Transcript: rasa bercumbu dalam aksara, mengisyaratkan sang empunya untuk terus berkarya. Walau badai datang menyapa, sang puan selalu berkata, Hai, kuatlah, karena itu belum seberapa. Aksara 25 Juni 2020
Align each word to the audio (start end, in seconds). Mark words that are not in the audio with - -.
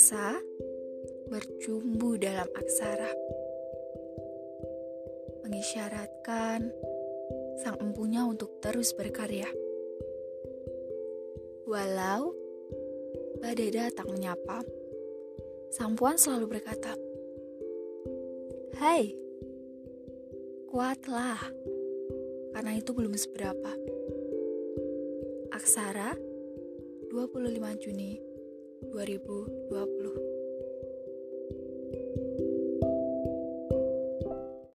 rasa 0.00 0.32
bercumbu 1.28 2.16
dalam 2.16 2.48
aksara, 2.56 3.12
mengisyaratkan 5.44 6.72
sang 7.60 7.76
empunya 7.84 8.24
untuk 8.24 8.48
terus 8.64 8.96
berkarya. 8.96 9.44
Walau 11.68 12.32
badai 13.44 13.68
datang 13.76 14.08
menyapa, 14.08 14.64
sang 15.68 16.00
puan 16.00 16.16
selalu 16.16 16.56
berkata, 16.56 16.96
Hai, 18.80 19.12
kuatlah, 20.72 21.44
karena 22.56 22.72
itu 22.78 22.96
belum 22.96 23.12
seberapa. 23.20 23.72
Aksara 25.52 26.16
25 27.26 27.78
Juni 27.78 28.22
2020 28.92 30.39